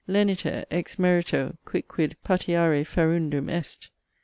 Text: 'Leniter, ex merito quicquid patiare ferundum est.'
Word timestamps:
'Leniter, 0.07 0.65
ex 0.71 0.95
merito 0.97 1.55
quicquid 1.63 2.15
patiare 2.25 2.83
ferundum 2.83 3.47
est.' 3.51 3.91